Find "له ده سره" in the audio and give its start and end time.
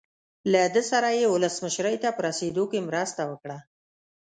0.51-1.09